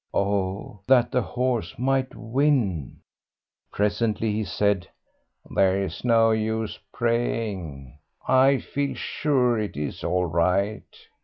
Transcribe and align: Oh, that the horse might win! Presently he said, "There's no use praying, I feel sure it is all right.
Oh, 0.15 0.79
that 0.87 1.11
the 1.11 1.21
horse 1.21 1.77
might 1.77 2.15
win! 2.15 3.01
Presently 3.71 4.31
he 4.31 4.43
said, 4.43 4.87
"There's 5.47 6.03
no 6.03 6.31
use 6.31 6.79
praying, 6.91 7.99
I 8.27 8.57
feel 8.57 8.95
sure 8.95 9.59
it 9.59 9.77
is 9.77 10.03
all 10.03 10.25
right. 10.25 10.89